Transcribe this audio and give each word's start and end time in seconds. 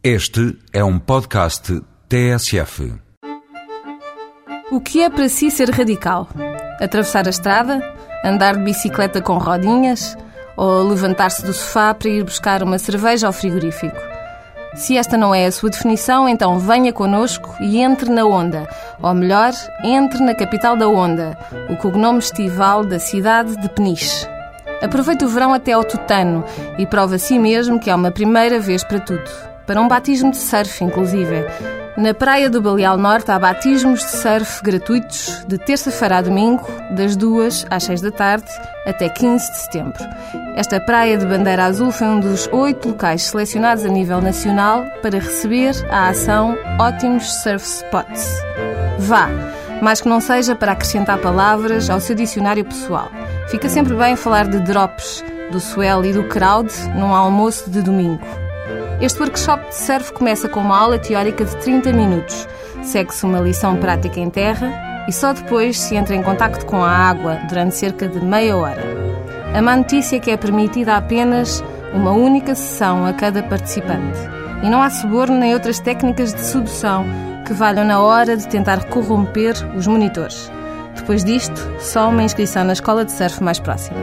Este 0.00 0.56
é 0.72 0.84
um 0.84 0.96
podcast 0.96 1.82
TSF. 2.08 2.94
O 4.70 4.80
que 4.80 5.02
é 5.02 5.10
para 5.10 5.28
si 5.28 5.50
ser 5.50 5.70
radical? 5.70 6.28
Atravessar 6.80 7.26
a 7.26 7.30
estrada? 7.30 7.82
Andar 8.24 8.56
de 8.56 8.62
bicicleta 8.62 9.20
com 9.20 9.38
rodinhas? 9.38 10.16
Ou 10.56 10.84
levantar-se 10.84 11.44
do 11.44 11.52
sofá 11.52 11.92
para 11.94 12.10
ir 12.10 12.22
buscar 12.22 12.62
uma 12.62 12.78
cerveja 12.78 13.26
ao 13.26 13.32
frigorífico? 13.32 13.96
Se 14.76 14.96
esta 14.96 15.16
não 15.16 15.34
é 15.34 15.46
a 15.46 15.52
sua 15.52 15.68
definição, 15.68 16.28
então 16.28 16.60
venha 16.60 16.92
connosco 16.92 17.52
e 17.60 17.80
entre 17.80 18.08
na 18.08 18.24
onda. 18.24 18.68
Ou 19.02 19.12
melhor, 19.12 19.52
entre 19.82 20.20
na 20.20 20.32
capital 20.32 20.76
da 20.76 20.86
onda, 20.86 21.36
o 21.68 21.76
cognome 21.76 22.20
estival 22.20 22.84
da 22.84 23.00
cidade 23.00 23.60
de 23.60 23.68
Peniche. 23.68 24.28
Aproveite 24.80 25.24
o 25.24 25.28
verão 25.28 25.52
até 25.52 25.72
ao 25.72 25.82
tutano 25.82 26.44
e 26.78 26.86
prova 26.86 27.16
a 27.16 27.18
si 27.18 27.36
mesmo 27.36 27.80
que 27.80 27.90
há 27.90 27.96
uma 27.96 28.12
primeira 28.12 28.60
vez 28.60 28.84
para 28.84 29.00
tudo. 29.00 29.57
Para 29.68 29.82
um 29.82 29.86
batismo 29.86 30.30
de 30.30 30.38
surf, 30.38 30.82
inclusive. 30.82 31.44
Na 31.94 32.14
praia 32.14 32.48
do 32.48 32.62
Baleal 32.62 32.96
Norte 32.96 33.30
há 33.30 33.38
batismos 33.38 34.00
de 34.00 34.12
surf 34.12 34.62
gratuitos 34.62 35.44
de 35.46 35.58
terça-feira 35.58 36.16
a 36.16 36.22
domingo, 36.22 36.66
das 36.92 37.14
2 37.14 37.66
às 37.68 37.84
6 37.84 38.00
da 38.00 38.10
tarde, 38.10 38.46
até 38.86 39.10
15 39.10 39.50
de 39.50 39.58
setembro. 39.58 40.02
Esta 40.56 40.80
praia 40.80 41.18
de 41.18 41.26
bandeira 41.26 41.66
azul 41.66 41.92
foi 41.92 42.06
um 42.06 42.18
dos 42.18 42.48
oito 42.50 42.88
locais 42.88 43.24
selecionados 43.24 43.84
a 43.84 43.90
nível 43.90 44.22
nacional 44.22 44.86
para 45.02 45.18
receber 45.18 45.74
a 45.90 46.08
ação 46.08 46.56
Ótimos 46.80 47.30
Surf 47.42 47.66
Spots. 47.66 48.26
Vá, 49.00 49.28
mais 49.82 50.00
que 50.00 50.08
não 50.08 50.22
seja 50.22 50.56
para 50.56 50.72
acrescentar 50.72 51.18
palavras 51.18 51.90
ao 51.90 52.00
seu 52.00 52.16
dicionário 52.16 52.64
pessoal. 52.64 53.10
Fica 53.48 53.68
sempre 53.68 53.94
bem 53.94 54.16
falar 54.16 54.48
de 54.48 54.60
drops, 54.60 55.22
do 55.52 55.60
swell 55.60 56.06
e 56.06 56.14
do 56.14 56.24
crowd 56.24 56.72
num 56.96 57.14
almoço 57.14 57.68
de 57.70 57.82
domingo. 57.82 58.47
Este 59.00 59.20
workshop 59.20 59.68
de 59.68 59.74
surf 59.74 60.12
começa 60.12 60.48
com 60.48 60.60
uma 60.60 60.78
aula 60.78 60.98
teórica 60.98 61.44
de 61.44 61.56
30 61.56 61.92
minutos. 61.92 62.48
Segue-se 62.82 63.24
uma 63.24 63.40
lição 63.40 63.76
prática 63.76 64.18
em 64.18 64.28
terra 64.30 65.04
e 65.08 65.12
só 65.12 65.32
depois 65.32 65.78
se 65.78 65.96
entra 65.96 66.14
em 66.14 66.22
contacto 66.22 66.66
com 66.66 66.82
a 66.82 66.90
água 66.90 67.38
durante 67.48 67.76
cerca 67.76 68.08
de 68.08 68.20
meia 68.20 68.56
hora. 68.56 68.82
A 69.54 69.62
má 69.62 69.76
notícia 69.76 70.16
é 70.16 70.20
que 70.20 70.30
é 70.30 70.36
permitida 70.36 70.96
apenas 70.96 71.62
uma 71.94 72.12
única 72.12 72.54
sessão 72.54 73.06
a 73.06 73.12
cada 73.12 73.42
participante. 73.42 74.18
E 74.62 74.68
não 74.68 74.82
há 74.82 74.90
suborno 74.90 75.38
nem 75.38 75.54
outras 75.54 75.78
técnicas 75.78 76.34
de 76.34 76.40
sedução 76.40 77.06
que 77.46 77.52
valham 77.52 77.84
na 77.84 78.00
hora 78.00 78.36
de 78.36 78.46
tentar 78.46 78.84
corromper 78.84 79.54
os 79.76 79.86
monitores. 79.86 80.50
Depois 80.94 81.24
disto, 81.24 81.58
só 81.78 82.08
uma 82.08 82.22
inscrição 82.22 82.64
na 82.64 82.72
escola 82.72 83.04
de 83.04 83.12
surf 83.12 83.42
mais 83.42 83.58
próxima. 83.58 83.96